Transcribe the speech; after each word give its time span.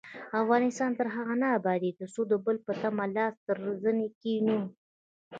افغانستان 0.41 0.91
تر 0.99 1.07
هغو 1.15 1.35
نه 1.41 1.47
ابادیږي، 1.57 1.97
ترڅو 1.99 2.21
د 2.27 2.33
بل 2.45 2.55
په 2.65 2.71
تمه 2.81 3.05
لاس 3.15 3.35
تر 3.47 3.57
زنې 3.83 4.07
کښينو. 4.15 4.59